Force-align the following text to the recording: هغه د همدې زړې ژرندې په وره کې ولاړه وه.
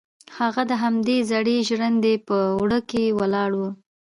هغه 0.37 0.61
د 0.71 0.71
همدې 0.83 1.17
زړې 1.31 1.57
ژرندې 1.67 2.13
په 2.27 2.37
وره 2.59 2.79
کې 2.89 3.15
ولاړه 3.19 3.55
وه. 3.61 3.71